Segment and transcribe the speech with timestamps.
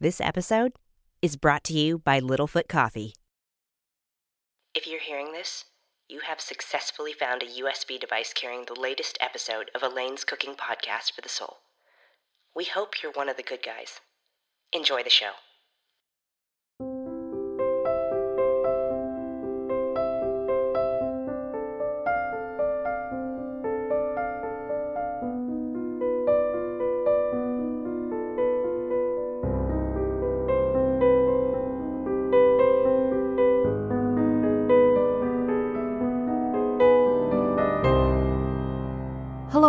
[0.00, 0.74] This episode
[1.22, 3.14] is brought to you by Littlefoot Coffee.
[4.72, 5.64] If you're hearing this,
[6.08, 11.10] you have successfully found a USB device carrying the latest episode of Elaine's Cooking Podcast
[11.10, 11.56] for the Soul.
[12.54, 13.98] We hope you're one of the good guys.
[14.72, 15.32] Enjoy the show.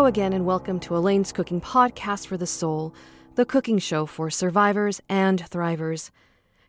[0.09, 2.95] Again, and welcome to Elaine's Cooking Podcast for the Soul,
[3.36, 6.09] the cooking show for survivors and thrivers.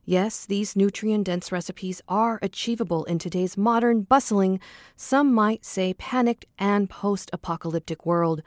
[0.05, 4.61] Yes, these nutrient dense recipes are achievable in today's modern, bustling,
[4.95, 8.43] some might say panicked and post apocalyptic world.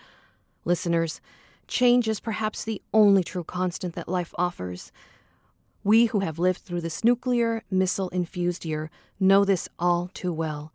[0.64, 1.22] Listeners,
[1.68, 4.92] change is perhaps the only true constant that life offers.
[5.84, 10.72] We who have lived through this nuclear missile infused year know this all too well.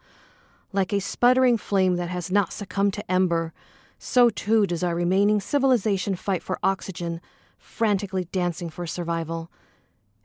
[0.73, 3.53] Like a sputtering flame that has not succumbed to ember,
[3.99, 7.21] so too does our remaining civilization fight for oxygen,
[7.59, 9.51] frantically dancing for survival.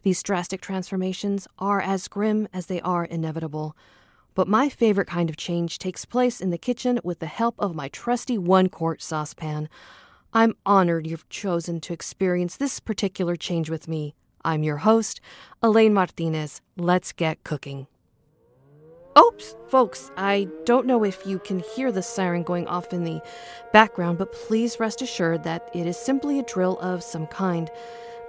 [0.04, 3.76] These drastic transformations are as grim as they are inevitable.
[4.36, 7.76] But my favorite kind of change takes place in the kitchen with the help of
[7.76, 9.70] my trusty one quart saucepan.
[10.34, 14.16] I'm honored you've chosen to experience this particular change with me.
[14.44, 15.22] I'm your host,
[15.62, 16.62] Elaine Martinez.
[16.76, 17.88] Let's get cooking.
[19.18, 23.22] Oops, folks, I don't know if you can hear the siren going off in the
[23.72, 27.70] background, but please rest assured that it is simply a drill of some kind.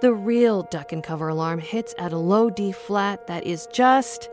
[0.01, 4.29] The real duck and cover alarm hits at a low D flat that is just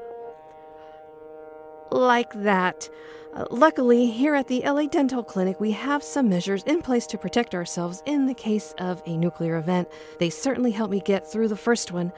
[1.90, 2.88] like that.
[3.32, 7.16] Uh, luckily, here at the LA Dental Clinic, we have some measures in place to
[7.16, 9.88] protect ourselves in the case of a nuclear event.
[10.18, 12.12] They certainly helped me get through the first one.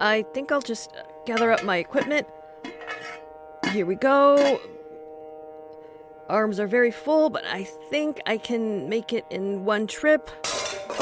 [0.00, 0.90] I think I'll just
[1.26, 2.26] gather up my equipment.
[3.74, 4.60] Here we go.
[6.28, 10.30] Arms are very full, but I think I can make it in one trip.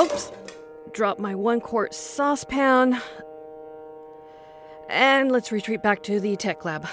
[0.01, 0.33] Oops.
[0.93, 2.99] Drop my one quart saucepan.
[4.89, 6.89] And let's retreat back to the tech lab.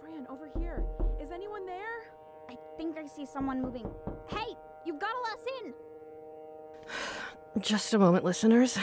[0.00, 0.84] Fran, over here.
[1.20, 2.04] Is anyone there?
[2.48, 3.90] I think I see someone moving.
[4.28, 4.46] Hey,
[4.86, 7.60] you've got to let us in.
[7.60, 8.78] Just a moment, listeners.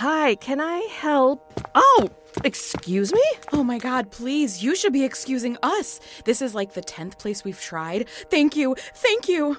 [0.00, 1.52] Hi, can I help?
[1.74, 2.08] Oh,
[2.42, 3.22] excuse me?
[3.52, 6.00] Oh my god, please, you should be excusing us.
[6.24, 8.08] This is like the 10th place we've tried.
[8.30, 9.58] Thank you, thank you.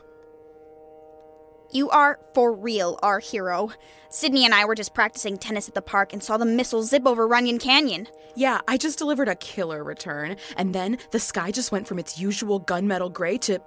[1.71, 3.69] You are, for real, our hero.
[4.09, 7.05] Sydney and I were just practicing tennis at the park and saw the missile zip
[7.05, 8.07] over Runyon Canyon.
[8.35, 12.19] Yeah, I just delivered a killer return, and then the sky just went from its
[12.19, 13.59] usual gunmetal gray to.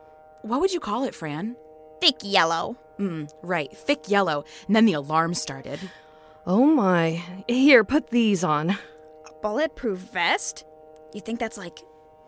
[0.42, 1.54] What would you call it, Fran?
[2.00, 2.76] Thick yellow.
[2.98, 4.44] Mm, right, thick yellow.
[4.66, 5.78] And then the alarm started.
[6.46, 7.22] Oh my.
[7.48, 8.70] Here, put these on.
[8.70, 8.76] A
[9.40, 10.64] bulletproof vest?
[11.14, 11.80] You think that's like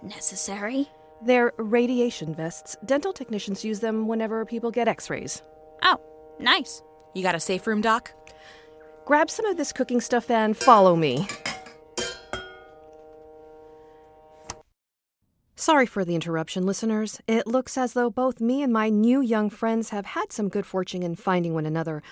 [0.03, 0.88] necessary?
[1.22, 2.76] They're radiation vests.
[2.87, 5.43] Dental technicians use them whenever people get x rays.
[5.82, 6.00] Oh,
[6.41, 6.82] nice.
[7.15, 8.12] You got a safe room, Doc?
[9.05, 11.28] Grab some of this cooking stuff and follow me.
[15.56, 17.21] Sorry for the interruption, listeners.
[17.26, 20.65] It looks as though both me and my new young friends have had some good
[20.65, 22.03] fortune in finding one another.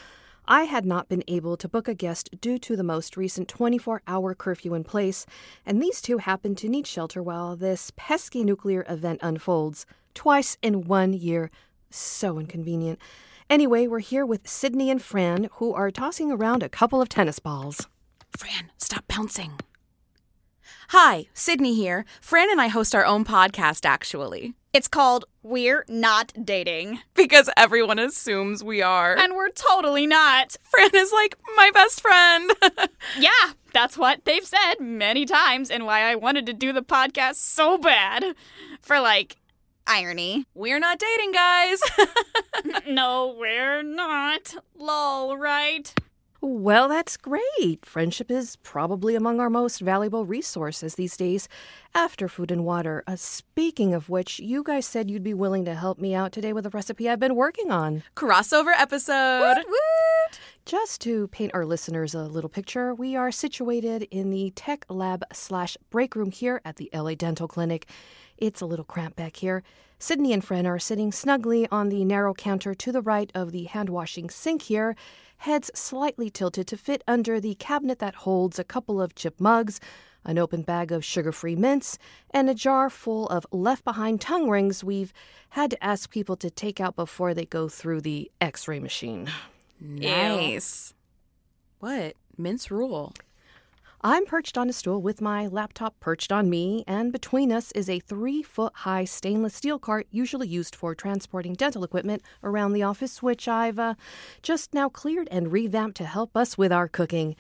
[0.47, 4.03] I had not been able to book a guest due to the most recent 24
[4.07, 5.25] hour curfew in place,
[5.65, 9.87] and these two happened to need shelter while this pesky nuclear event unfolds.
[10.13, 11.51] Twice in one year.
[11.91, 12.99] So inconvenient.
[13.49, 17.39] Anyway, we're here with Sydney and Fran, who are tossing around a couple of tennis
[17.39, 17.87] balls.
[18.37, 19.53] Fran, stop bouncing.
[20.89, 22.05] Hi, Sydney here.
[22.21, 24.55] Fran and I host our own podcast, actually.
[24.75, 26.99] It's called We're Not Dating.
[27.15, 29.17] Because everyone assumes we are.
[29.17, 30.57] And we're totally not.
[30.65, 32.51] Fran is like my best friend.
[33.17, 37.37] yeah, that's what they've said many times, and why I wanted to do the podcast
[37.37, 38.35] so bad.
[38.83, 39.37] For like,
[39.87, 40.45] irony.
[40.55, 41.79] We're not dating, guys.
[42.89, 44.57] no, we're not.
[44.77, 45.95] Lol, right?
[46.47, 47.87] Well, that's great.
[47.87, 51.49] Friendship is probably among our most valuable resources these days
[51.95, 53.03] after food and water.
[53.07, 56.53] Uh, speaking of which, you guys said you'd be willing to help me out today
[56.53, 58.03] with a recipe I've been working on.
[58.15, 59.57] Crossover episode.
[59.57, 60.41] Woot woot.
[60.67, 65.25] Just to paint our listeners a little picture, we are situated in the tech lab
[65.33, 67.89] slash break room here at the LA Dental Clinic.
[68.39, 69.63] It's a little cramped back here.
[69.99, 73.65] Sydney and Fran are sitting snugly on the narrow counter to the right of the
[73.65, 74.97] hand washing sink here,
[75.39, 79.81] heads slightly tilted to fit under the cabinet that holds a couple of chip mugs,
[80.25, 81.99] an open bag of sugar free mints,
[82.31, 85.13] and a jar full of left behind tongue rings we've
[85.51, 89.31] had to ask people to take out before they go through the x ray machine.
[89.81, 90.95] Nice.
[91.79, 92.15] What?
[92.37, 93.13] Mints rule.
[94.07, 97.89] I'm perched on a stool with my laptop perched on me, and between us is
[97.89, 102.83] a three foot high stainless steel cart usually used for transporting dental equipment around the
[102.83, 103.95] office, which I've uh,
[104.43, 107.35] just now cleared and revamped to help us with our cooking.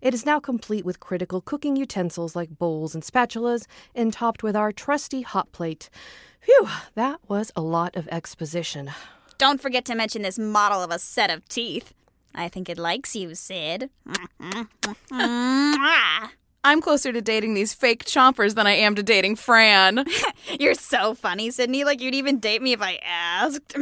[0.00, 4.54] It is now complete with critical cooking utensils like bowls and spatulas, and topped with
[4.54, 5.90] our trusty hot plate.
[6.38, 8.92] Phew, that was a lot of exposition.
[9.36, 11.92] Don't forget to mention this model of a set of teeth.
[12.34, 13.90] I think it likes you, Sid.
[16.66, 20.06] I'm closer to dating these fake chompers than I am to dating Fran.
[20.58, 21.84] You're so funny, Sydney.
[21.84, 23.76] Like you'd even date me if I asked.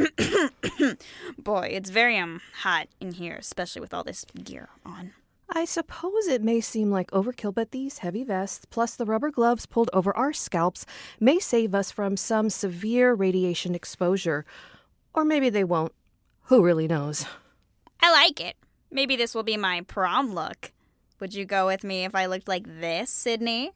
[1.37, 5.13] Boy, it's very um hot in here, especially with all this gear on.
[5.55, 9.65] I suppose it may seem like overkill, but these heavy vests, plus the rubber gloves
[9.65, 10.85] pulled over our scalps,
[11.19, 14.45] may save us from some severe radiation exposure.
[15.13, 15.93] Or maybe they won't.
[16.45, 17.25] Who really knows?
[18.03, 18.57] I like it.
[18.91, 20.73] Maybe this will be my prom look.
[21.21, 23.71] Would you go with me if I looked like this, Sydney?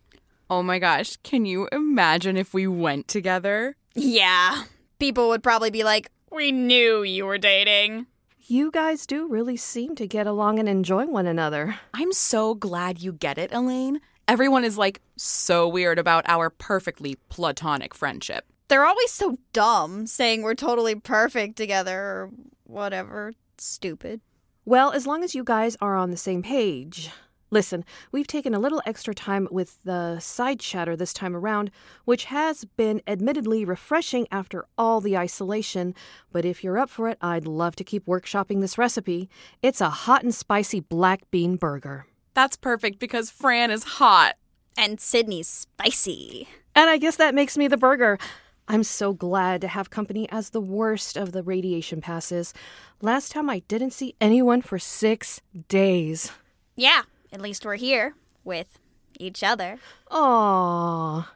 [0.50, 3.78] Oh my gosh, can you imagine if we went together?
[3.96, 4.64] Yeah.
[5.00, 8.08] People would probably be like, We knew you were dating.
[8.38, 11.80] You guys do really seem to get along and enjoy one another.
[11.94, 14.02] I'm so glad you get it, Elaine.
[14.28, 18.44] Everyone is like so weird about our perfectly platonic friendship.
[18.68, 22.32] They're always so dumb, saying we're totally perfect together or
[22.66, 23.32] whatever.
[23.57, 24.21] Stupid.
[24.65, 27.09] Well, as long as you guys are on the same page.
[27.50, 31.71] Listen, we've taken a little extra time with the side chatter this time around,
[32.04, 35.95] which has been admittedly refreshing after all the isolation.
[36.33, 39.30] But if you're up for it, I'd love to keep workshopping this recipe.
[39.62, 42.06] It's a hot and spicy black bean burger.
[42.33, 44.36] That's perfect because Fran is hot.
[44.77, 46.50] And Sydney's spicy.
[46.75, 48.19] And I guess that makes me the burger.
[48.68, 52.54] I'm so glad to have company as the worst of the radiation passes.
[53.02, 56.31] Last time I didn't see anyone for six days.
[56.75, 58.80] Yeah, at least we're here with
[59.19, 59.78] each other.
[60.12, 61.28] Aww.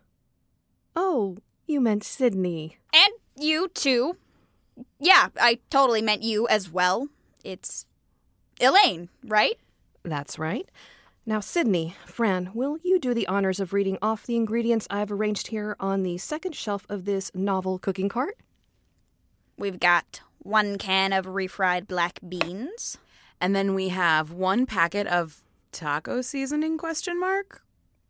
[0.96, 2.78] Oh, you meant Sydney.
[2.94, 4.18] And you too.
[5.00, 7.08] Yeah, I totally meant you as well.
[7.44, 7.86] It's
[8.60, 9.58] Elaine, right?
[10.04, 10.70] That's right.
[11.24, 15.48] Now, Sydney, Fran, will you do the honors of reading off the ingredients I've arranged
[15.48, 18.38] here on the second shelf of this novel cooking cart?
[19.56, 22.98] We've got one can of refried black beans.
[23.40, 27.62] And then we have one packet of taco seasoning question mark.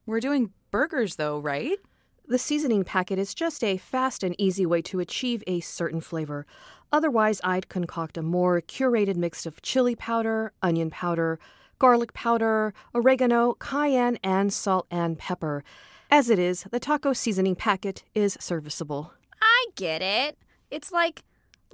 [0.05, 1.79] We're doing burgers though, right?
[2.27, 6.45] The seasoning packet is just a fast and easy way to achieve a certain flavor.
[6.93, 11.39] Otherwise, I'd concoct a more curated mix of chili powder, onion powder,
[11.81, 15.63] garlic powder, oregano, cayenne, and salt and pepper.
[16.11, 19.13] As it is, the taco seasoning packet is serviceable.
[19.41, 20.37] I get it.
[20.69, 21.23] It's like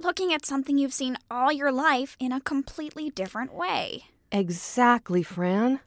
[0.00, 4.04] looking at something you've seen all your life in a completely different way.
[4.32, 5.80] Exactly, Fran.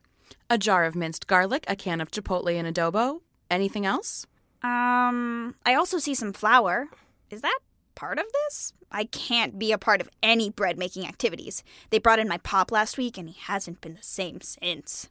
[0.52, 3.22] A jar of minced garlic, a can of chipotle and adobo.
[3.50, 4.28] Anything else?
[4.62, 6.90] Um, I also see some flour.
[7.32, 7.58] Is that
[8.02, 8.74] part of this?
[8.92, 11.64] I can't be a part of any bread making activities.
[11.92, 15.08] They brought in my pop last week and he hasn't been the same since.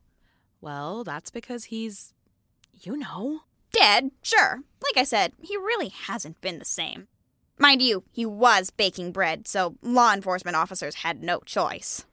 [0.61, 2.13] Well, that's because he's,
[2.75, 3.43] you know.
[3.73, 4.65] Dead, sure.
[4.83, 7.07] Like I said, he really hasn't been the same.
[7.59, 12.05] Mind you, he was baking bread, so law enforcement officers had no choice.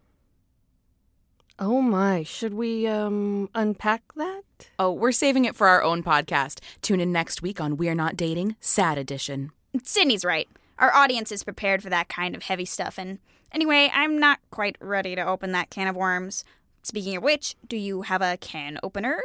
[1.57, 4.43] Oh my, should we um unpack that?
[4.77, 6.59] Oh, we're saving it for our own podcast.
[6.83, 9.51] Tune in next week on We're Not Dating, Sad Edition.
[9.83, 10.47] Sydney's right.
[10.79, 13.19] Our audience is prepared for that kind of heavy stuff, and
[13.51, 16.43] anyway, I'm not quite ready to open that can of worms.
[16.83, 19.21] Speaking of which, do you have a can opener?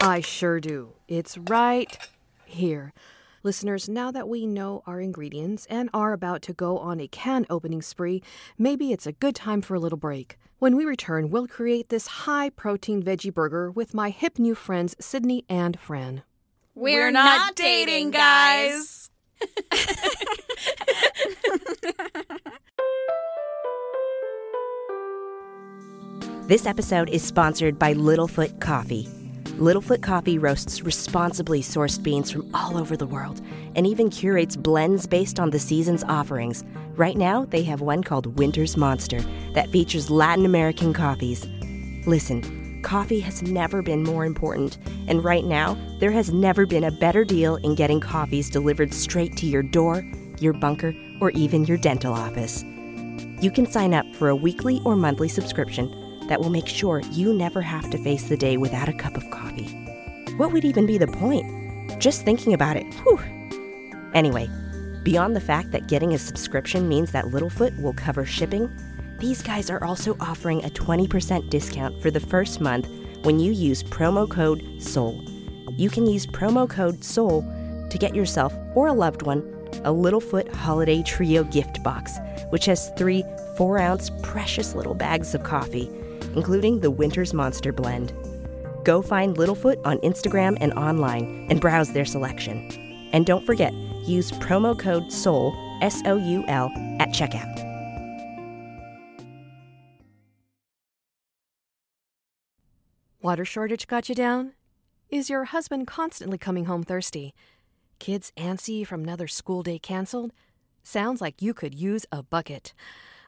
[0.00, 0.94] I sure do.
[1.08, 1.96] It's right
[2.44, 2.92] here.
[3.42, 7.46] Listeners, now that we know our ingredients and are about to go on a can
[7.48, 8.22] opening spree,
[8.58, 10.36] maybe it's a good time for a little break.
[10.58, 14.96] When we return, we'll create this high protein veggie burger with my hip new friends
[14.98, 16.22] Sydney and Fran.
[16.74, 19.05] We're, not, dating, guys.
[26.46, 29.08] This episode is sponsored by Littlefoot Coffee.
[29.58, 33.40] Littlefoot Coffee roasts responsibly sourced beans from all over the world
[33.74, 36.62] and even curates blends based on the season's offerings.
[36.94, 39.18] Right now, they have one called Winter's Monster
[39.54, 41.44] that features Latin American coffees.
[42.06, 42.55] Listen,
[42.86, 44.78] coffee has never been more important,
[45.08, 49.36] and right now, there has never been a better deal in getting coffees delivered straight
[49.36, 50.04] to your door,
[50.38, 52.62] your bunker, or even your dental office.
[53.42, 55.90] You can sign up for a weekly or monthly subscription
[56.28, 59.28] that will make sure you never have to face the day without a cup of
[59.30, 59.66] coffee.
[60.36, 62.00] What would even be the point?
[62.00, 63.18] Just thinking about it, whew.
[64.14, 64.48] Anyway,
[65.02, 68.70] beyond the fact that getting a subscription means that Littlefoot will cover shipping,
[69.18, 72.88] These guys are also offering a 20% discount for the first month
[73.22, 75.24] when you use promo code SOUL.
[75.72, 77.42] You can use promo code SOUL
[77.90, 79.52] to get yourself or a loved one
[79.84, 82.18] a Littlefoot Holiday Trio gift box,
[82.50, 83.24] which has three
[83.56, 85.90] four ounce precious little bags of coffee,
[86.34, 88.12] including the Winter's Monster Blend.
[88.84, 92.70] Go find Littlefoot on Instagram and online and browse their selection.
[93.12, 93.72] And don't forget,
[94.04, 96.70] use promo code SOUL, S O U L,
[97.00, 97.65] at checkout.
[103.26, 104.52] Water shortage got you down?
[105.10, 107.34] Is your husband constantly coming home thirsty?
[107.98, 110.30] Kids antsy from another school day canceled?
[110.84, 112.72] Sounds like you could use a bucket.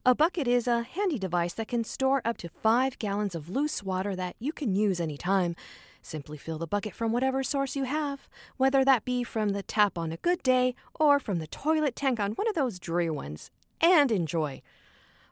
[0.07, 3.83] A bucket is a handy device that can store up to five gallons of loose
[3.83, 5.57] water that you can use anytime.
[6.01, 9.99] Simply fill the bucket from whatever source you have, whether that be from the tap
[9.99, 13.51] on a good day or from the toilet tank on one of those dreary ones,
[13.81, 14.63] and enjoy.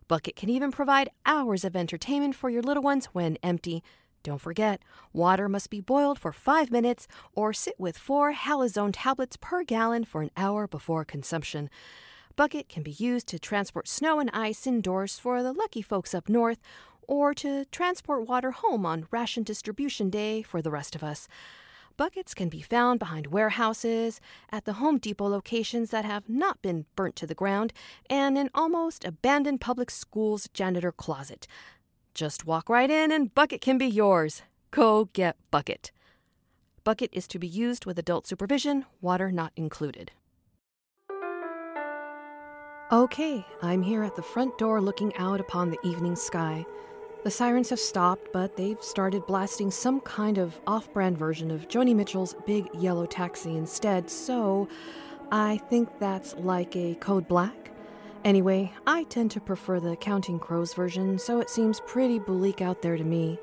[0.08, 3.84] Bucket can even provide hours of entertainment for your little ones when empty.
[4.26, 7.06] Don't forget, water must be boiled for five minutes
[7.36, 11.70] or sit with four halazone tablets per gallon for an hour before consumption.
[12.34, 16.28] Bucket can be used to transport snow and ice indoors for the lucky folks up
[16.28, 16.58] north,
[17.06, 21.28] or to transport water home on ration distribution day for the rest of us.
[21.96, 26.84] Buckets can be found behind warehouses, at the Home Depot locations that have not been
[26.96, 27.72] burnt to the ground,
[28.10, 31.46] and in almost abandoned public schools' janitor closet.
[32.16, 34.40] Just walk right in and Bucket can be yours.
[34.70, 35.92] Go get Bucket.
[36.82, 40.12] Bucket is to be used with adult supervision, water not included.
[42.90, 46.64] Okay, I'm here at the front door looking out upon the evening sky.
[47.22, 51.68] The sirens have stopped, but they've started blasting some kind of off brand version of
[51.68, 54.70] Joni Mitchell's Big Yellow Taxi instead, so
[55.30, 57.75] I think that's like a Code Black.
[58.26, 62.82] Anyway, I tend to prefer the Counting Crows version, so it seems pretty bleak out
[62.82, 63.38] there to me.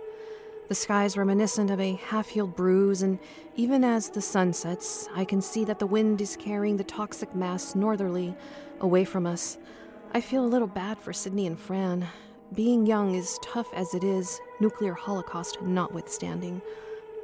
[0.68, 3.18] The sky is reminiscent of a half healed bruise, and
[3.56, 7.34] even as the sun sets, I can see that the wind is carrying the toxic
[7.34, 8.36] mass northerly,
[8.82, 9.58] away from us.
[10.14, 12.06] I feel a little bad for Sydney and Fran.
[12.54, 16.62] Being young is tough as it is, nuclear holocaust notwithstanding.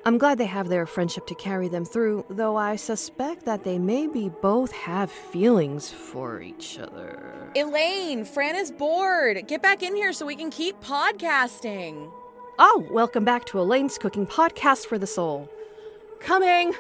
[0.06, 3.78] I'm glad they have their friendship to carry them through, though I suspect that they
[3.78, 7.52] maybe both have feelings for each other.
[7.56, 9.46] Elaine, Fran is bored.
[9.48, 12.10] Get back in here so we can keep podcasting.
[12.58, 15.50] Oh, welcome back to Elaine's Cooking Podcast for the Soul.
[16.22, 16.74] Coming!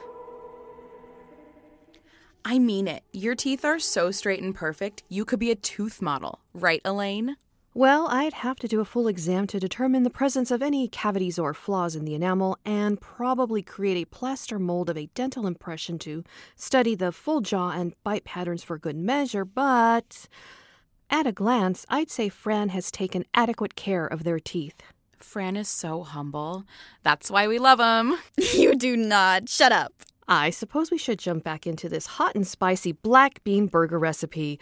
[2.46, 3.04] I mean it.
[3.12, 6.40] Your teeth are so straight and perfect, you could be a tooth model.
[6.54, 7.36] Right, Elaine?
[7.76, 11.38] Well, I'd have to do a full exam to determine the presence of any cavities
[11.38, 16.00] or flaws in the enamel and probably create a plaster mold of a dental impression
[16.00, 16.24] to
[16.56, 20.28] study the full jaw and bite patterns for good measure, but
[21.12, 24.82] at a glance, I'd say Fran has taken adequate care of their teeth.
[25.20, 26.66] Fran is so humble.
[27.04, 28.18] That's why we love him.
[28.54, 29.48] You do not.
[29.48, 29.94] Shut up.
[30.28, 34.60] I suppose we should jump back into this hot and spicy black bean burger recipe.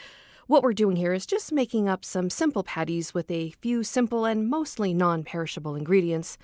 [0.48, 4.24] What we're doing here is just making up some simple patties with a few simple
[4.24, 6.38] and mostly non perishable ingredients.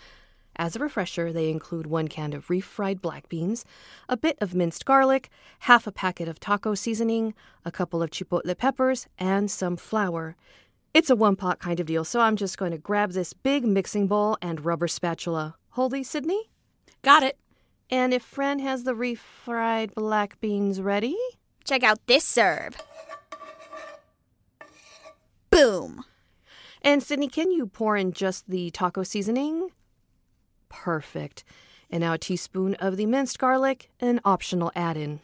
[0.57, 3.63] As a refresher, they include one can of refried black beans,
[4.09, 5.29] a bit of minced garlic,
[5.59, 7.33] half a packet of taco seasoning,
[7.63, 10.35] a couple of chipotle peppers, and some flour.
[10.93, 13.63] It's a one pot kind of deal, so I'm just going to grab this big
[13.63, 15.55] mixing bowl and rubber spatula.
[15.69, 16.49] Hold these, Sydney?
[17.03, 17.39] Got it.
[17.89, 21.15] And if Fran has the refried black beans ready?
[21.63, 22.75] Check out this serve.
[25.53, 26.03] Boom.
[26.81, 29.69] And Sydney, can you pour in just the taco seasoning?
[30.69, 31.43] Perfect.
[31.89, 35.19] And now a teaspoon of the minced garlic, an optional add in.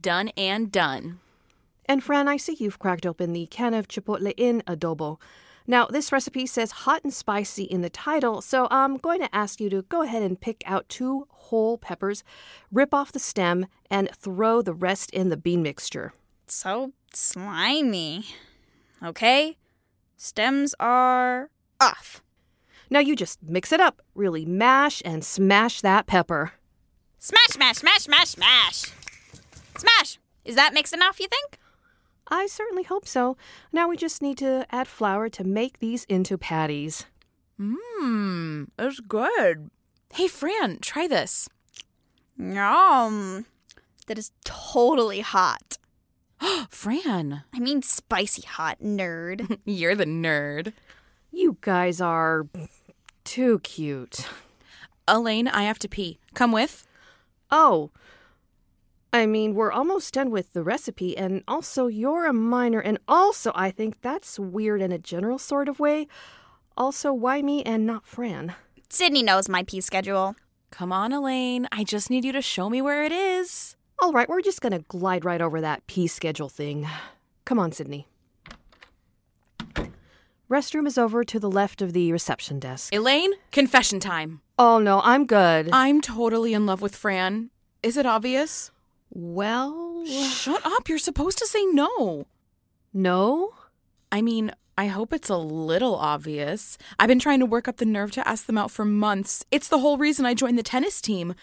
[0.00, 1.20] Done and done.
[1.84, 5.18] And Fran, I see you've cracked open the can of chipotle in adobo.
[5.66, 9.60] Now, this recipe says hot and spicy in the title, so I'm going to ask
[9.60, 12.24] you to go ahead and pick out two whole peppers,
[12.72, 16.12] rip off the stem, and throw the rest in the bean mixture.
[16.46, 18.24] So slimy.
[19.04, 19.56] Okay?
[20.16, 22.22] Stems are off.
[22.90, 26.52] Now you just mix it up, really mash and smash that pepper.
[27.18, 28.92] Smash, smash, smash, smash, smash.
[29.78, 30.18] Smash!
[30.44, 31.58] Is that mixed enough, you think?
[32.28, 33.36] I certainly hope so.
[33.72, 37.06] Now we just need to add flour to make these into patties.
[37.58, 39.70] Mmm, it's good.
[40.12, 41.48] Hey, Fran, try this.
[42.38, 43.46] Yum.
[44.06, 45.78] That is totally hot.
[46.70, 49.58] Fran, I mean, spicy hot, nerd.
[49.64, 50.72] you're the nerd.
[51.30, 52.46] You guys are
[53.24, 54.26] too cute.
[55.06, 56.18] Elaine, I have to pee.
[56.34, 56.86] Come with?
[57.50, 57.90] Oh,
[59.12, 63.50] I mean, we're almost done with the recipe, and also you're a minor, and also
[63.54, 66.06] I think that's weird in a general sort of way.
[66.76, 68.54] Also, why me and not Fran?
[68.88, 70.36] Sydney knows my pee schedule.
[70.70, 71.66] Come on, Elaine.
[71.72, 73.76] I just need you to show me where it is.
[74.02, 76.88] All right, we're just gonna glide right over that pee schedule thing.
[77.44, 78.06] Come on, Sydney.
[80.50, 82.92] Restroom is over to the left of the reception desk.
[82.94, 84.40] Elaine, confession time.
[84.58, 85.68] Oh no, I'm good.
[85.72, 87.50] I'm totally in love with Fran.
[87.82, 88.70] Is it obvious?
[89.12, 90.88] well, Shut up.
[90.88, 92.26] You're supposed to say no.
[92.92, 93.50] no?
[94.10, 96.78] I mean, I hope it's a little obvious.
[96.98, 99.44] I've been trying to work up the nerve to ask them out for months.
[99.50, 101.34] It's the whole reason I joined the tennis team.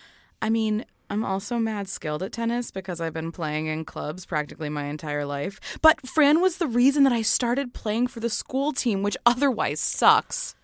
[0.42, 4.70] I mean, I'm also mad skilled at tennis because I've been playing in clubs practically
[4.70, 5.60] my entire life.
[5.82, 9.80] But Fran was the reason that I started playing for the school team, which otherwise
[9.80, 10.56] sucks.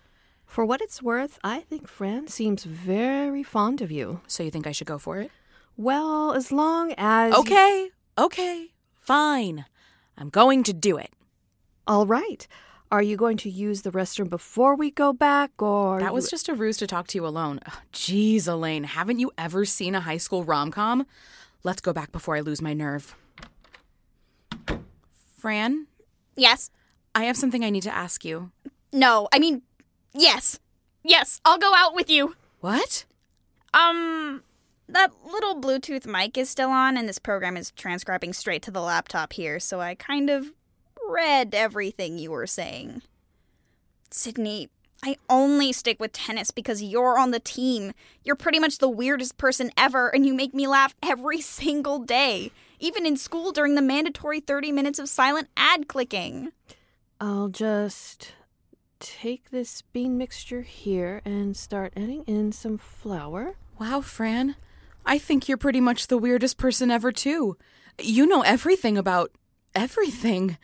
[0.44, 4.20] For what it's worth, I think Fran seems very fond of you.
[4.26, 5.30] So you think I should go for it?
[5.76, 7.34] Well, as long as.
[7.34, 8.68] Okay, okay,
[9.00, 9.64] fine.
[10.16, 11.10] I'm going to do it.
[11.86, 12.46] All right.
[12.94, 15.98] Are you going to use the restroom before we go back, or.
[15.98, 17.58] That was just a ruse to talk to you alone.
[17.66, 21.04] Ugh, Jeez, Elaine, haven't you ever seen a high school rom com?
[21.64, 23.16] Let's go back before I lose my nerve.
[25.36, 25.88] Fran,
[26.36, 26.70] Yes.
[27.16, 28.52] I have something I need to ask you.
[28.92, 29.26] No.
[29.32, 29.62] I mean,
[30.12, 30.60] yes.
[31.02, 32.36] Yes, I'll go out with you.
[32.60, 33.06] What?
[33.72, 34.44] Um,
[34.88, 38.80] that little Bluetooth mic is still on, and this program is transcribing straight to the
[38.80, 40.52] laptop here, so I kind of
[41.08, 43.02] read everything you were saying.
[44.10, 44.68] Sydney,
[45.02, 47.92] I only stick with tennis because you're on the team.
[48.22, 52.50] You're pretty much the weirdest person ever, and you make me laugh every single day,
[52.80, 56.52] even in school during the mandatory 30 minutes of silent ad clicking.
[57.20, 58.32] I'll just
[58.98, 63.56] take this bean mixture here and start adding in some flour.
[63.78, 64.56] Wow, Fran.
[65.04, 67.58] I think you're pretty much the weirdest person ever, too.
[68.00, 69.32] You know everything about
[69.74, 70.56] everything.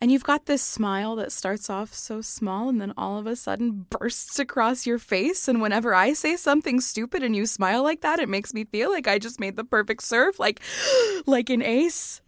[0.00, 3.36] And you've got this smile that starts off so small and then all of a
[3.36, 5.48] sudden bursts across your face.
[5.48, 8.90] And whenever I say something stupid and you smile like that, it makes me feel
[8.90, 10.60] like I just made the perfect serve, like
[11.26, 12.20] like an ace.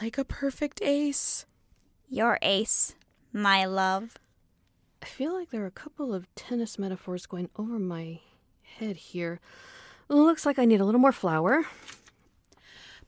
[0.00, 1.46] Like a perfect ace.
[2.08, 2.94] Your ace,
[3.32, 4.16] my love.
[5.02, 8.20] I feel like there are a couple of tennis metaphors going over my
[8.62, 9.40] head here.
[10.08, 11.64] Looks like I need a little more flour.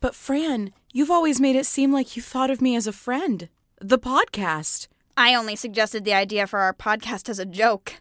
[0.00, 3.48] But Fran, you've always made it seem like you thought of me as a friend.
[3.80, 4.88] The podcast.
[5.16, 7.94] I only suggested the idea for our podcast as a joke.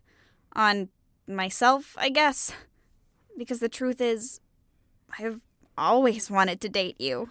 [0.54, 0.90] On
[1.28, 2.52] myself, I guess.
[3.38, 4.42] Because the truth is,
[5.18, 5.40] I've
[5.78, 7.30] always wanted to date you.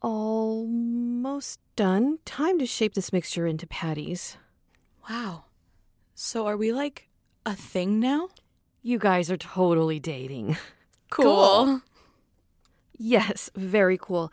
[0.00, 2.18] Almost done.
[2.24, 4.38] Time to shape this mixture into patties.
[5.08, 5.44] Wow.
[6.14, 7.08] So are we like
[7.44, 8.28] a thing now?
[8.82, 10.56] You guys are totally dating.
[11.10, 11.82] Cool.
[12.96, 14.32] Yes, very cool.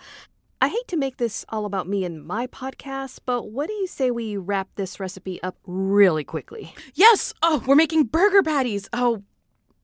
[0.59, 3.85] I hate to make this all about me and my podcast, but what do you
[3.85, 6.73] say we wrap this recipe up really quickly?
[6.95, 7.31] Yes.
[7.43, 8.89] Oh, we're making burger patties.
[8.91, 9.21] Oh,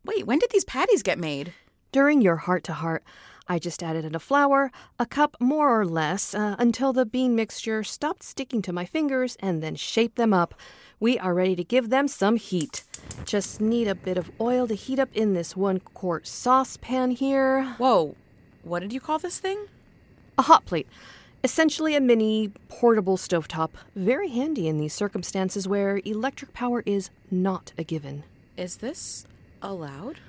[0.03, 1.53] wait, when did these patties get made?
[1.91, 3.03] During your heart to heart,
[3.47, 7.35] I just added in a flour, a cup more or less, uh, until the bean
[7.35, 10.55] mixture stopped sticking to my fingers and then shaped them up.
[10.99, 12.83] We are ready to give them some heat.
[13.25, 17.75] Just need a bit of oil to heat up in this one quart saucepan here.
[17.77, 18.15] Whoa.
[18.63, 19.67] What did you call this thing?
[20.37, 20.87] A hot plate.
[21.43, 23.71] Essentially a mini portable stovetop.
[23.95, 28.23] Very handy in these circumstances where electric power is not a given.
[28.55, 29.25] Is this
[29.61, 30.19] allowed?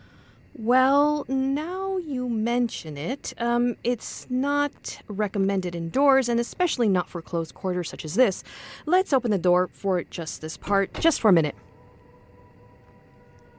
[0.56, 7.50] Well, now you mention it, um, it's not recommended indoors and especially not for close
[7.50, 8.44] quarters such as this.
[8.86, 11.56] Let's open the door for just this part, just for a minute.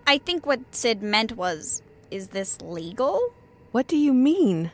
[0.08, 1.81] I think what Sid meant was
[2.12, 3.34] is this legal?
[3.73, 4.71] What do you mean?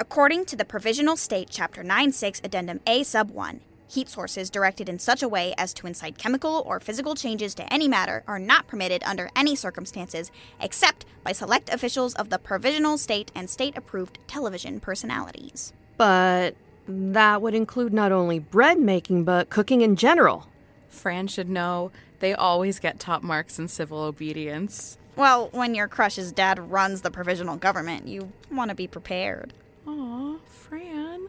[0.00, 4.98] According to the Provisional State Chapter 96 Addendum A Sub 1, heat sources directed in
[4.98, 8.66] such a way as to incite chemical or physical changes to any matter are not
[8.66, 14.18] permitted under any circumstances except by select officials of the provisional state and state approved
[14.26, 15.74] television personalities.
[15.98, 16.56] But
[16.88, 20.48] that would include not only bread making, but cooking in general.
[20.88, 24.96] Fran should know they always get top marks in civil obedience.
[25.14, 29.52] Well, when your crush's dad runs the provisional government, you want to be prepared.
[29.86, 31.28] Aw, Fran.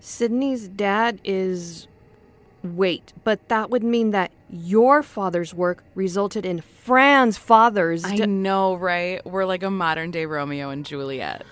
[0.00, 1.86] Sydney's dad is.
[2.62, 8.04] Wait, but that would mean that your father's work resulted in Fran's father's.
[8.04, 9.24] I d- know, right?
[9.24, 11.44] We're like a modern day Romeo and Juliet.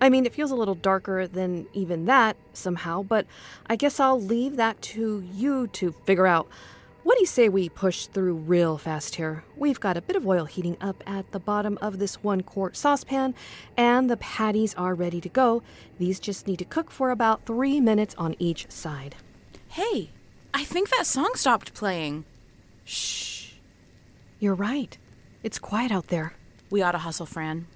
[0.00, 3.26] I mean, it feels a little darker than even that somehow, but
[3.66, 6.48] I guess I'll leave that to you to figure out.
[7.02, 9.42] What do you say we push through real fast here?
[9.56, 12.76] We've got a bit of oil heating up at the bottom of this one quart
[12.76, 13.34] saucepan,
[13.74, 15.62] and the patties are ready to go.
[15.98, 19.16] These just need to cook for about three minutes on each side.
[19.68, 20.10] Hey,
[20.52, 22.26] I think that song stopped playing.
[22.84, 23.52] Shh.
[24.38, 24.98] You're right.
[25.42, 26.34] It's quiet out there.
[26.68, 27.66] We ought to hustle, Fran.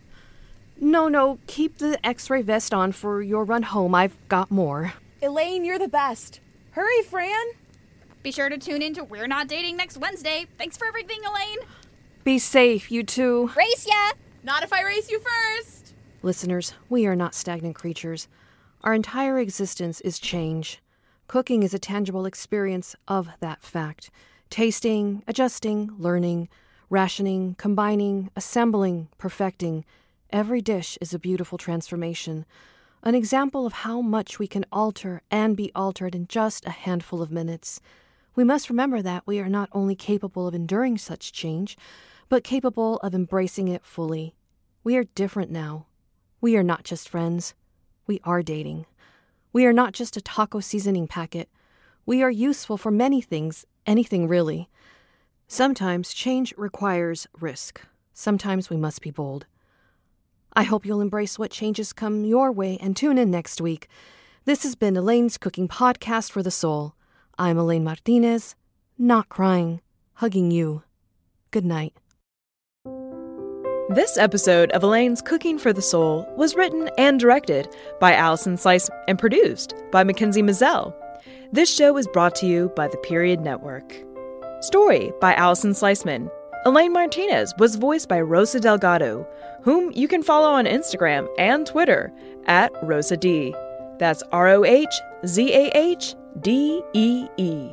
[0.79, 3.95] No, no, keep the x ray vest on for your run home.
[3.95, 4.93] I've got more.
[5.23, 6.41] Elaine, you're the best.
[6.73, 7.45] Hurry, Fran.
[8.25, 10.47] Be sure to tune in to We're Not Dating next Wednesday.
[10.57, 11.59] Thanks for everything, Elaine.
[12.25, 13.51] Be safe, you two.
[13.55, 14.13] Race ya!
[14.43, 15.93] Not if I race you first.
[16.23, 18.27] Listeners, we are not stagnant creatures.
[18.83, 20.81] Our entire existence is change.
[21.29, 24.11] Cooking is a tangible experience of that fact.
[24.49, 26.49] Tasting, adjusting, learning,
[26.89, 29.85] rationing, combining, assembling, perfecting.
[30.31, 32.47] Every dish is a beautiful transformation,
[33.03, 37.21] an example of how much we can alter and be altered in just a handful
[37.21, 37.83] of minutes.
[38.35, 41.77] We must remember that we are not only capable of enduring such change,
[42.29, 44.35] but capable of embracing it fully.
[44.83, 45.87] We are different now.
[46.41, 47.55] We are not just friends.
[48.07, 48.87] We are dating.
[49.53, 51.49] We are not just a taco seasoning packet.
[52.07, 54.69] We are useful for many things, anything really.
[55.47, 57.81] Sometimes change requires risk.
[58.13, 59.47] Sometimes we must be bold.
[60.55, 63.89] I hope you'll embrace what changes come your way and tune in next week.
[64.45, 66.95] This has been Elaine's Cooking Podcast for the Soul.
[67.37, 68.55] I'm Elaine Martinez,
[68.97, 69.81] not crying,
[70.15, 70.85] hugging you.
[71.51, 71.93] Good night.
[73.89, 78.89] This episode of Elaine's Cooking for the Soul was written and directed by Allison Slice
[79.09, 80.95] and produced by Mackenzie Mazzell.
[81.53, 83.93] This show is brought to you by the Period Network.
[84.61, 86.31] Story by Allison Sliceman.
[86.65, 89.27] Elaine Martinez was voiced by Rosa Delgado,
[89.63, 92.13] whom you can follow on Instagram and Twitter
[92.47, 93.53] at Rosa D.
[93.99, 94.95] That's R O H
[95.27, 97.71] Z A H D E E.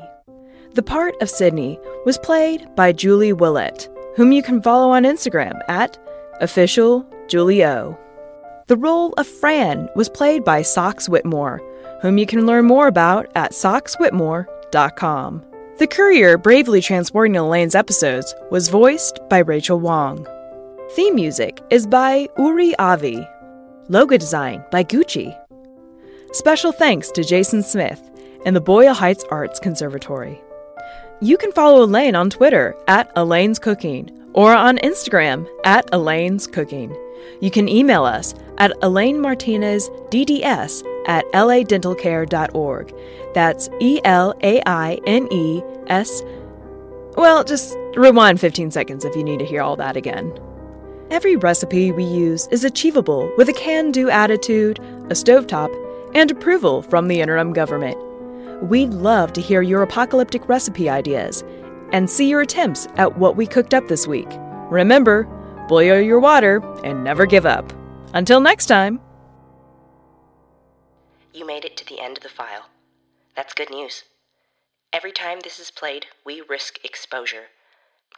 [0.74, 5.60] The part of Sydney was played by Julie Willett, whom you can follow on Instagram
[5.68, 5.98] at
[6.40, 7.98] official Julie O.
[8.68, 11.62] The role of Fran was played by Sox Whitmore,
[12.02, 15.46] whom you can learn more about at soxwhitmore.com.
[15.78, 20.28] The courier bravely transporting Elaine's episodes was voiced by Rachel Wong.
[20.92, 23.28] Theme music is by Uri Avi.
[23.90, 25.36] Logo design by Gucci.
[26.34, 28.11] Special thanks to Jason Smith
[28.46, 30.42] and the Boyle Heights Arts Conservatory.
[31.22, 36.96] You can follow Elaine on Twitter at Elaine's Cooking or on Instagram at Elaine's Cooking.
[37.42, 42.96] You can email us at Elaine Martinez DDS at ladentalcare.org.
[43.34, 46.24] That's E L A I N E S.
[47.18, 50.34] Well, just rewind 15 seconds if you need to hear all that again.
[51.10, 55.70] Every recipe we use is achievable with a can do attitude, a stovetop,
[56.16, 57.98] and approval from the interim government.
[58.62, 61.44] We'd love to hear your apocalyptic recipe ideas
[61.92, 64.28] and see your attempts at what we cooked up this week.
[64.70, 65.24] Remember,
[65.68, 67.74] boil your water and never give up.
[68.14, 69.00] Until next time.
[71.34, 72.70] You made it to the end of the file.
[73.36, 74.04] That's good news.
[74.94, 77.46] Every time this is played, we risk exposure.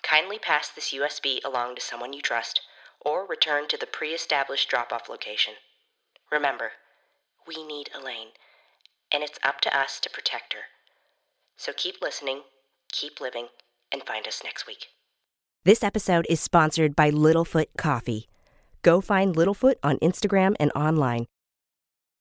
[0.02, 2.60] Kindly pass this USB along to someone you trust
[3.00, 5.54] or return to the pre established drop off location.
[6.32, 6.72] Remember,
[7.48, 8.30] we need Elaine,
[9.14, 10.62] and it's up to us to protect her.
[11.56, 12.42] So keep listening,
[12.92, 13.48] keep living,
[13.92, 14.88] and find us next week.
[15.64, 18.28] This episode is sponsored by Littlefoot Coffee.
[18.82, 21.28] Go find Littlefoot on Instagram and online